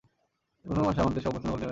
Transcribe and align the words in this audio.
এই 0.63 0.67
প্রথম 0.69 0.85
আসা 0.91 0.99
আমার 1.03 1.13
দেশে, 1.15 1.27
অভ্যর্থনা 1.29 1.51
করে 1.53 1.57
নেবে 1.61 1.65
না? 1.65 1.69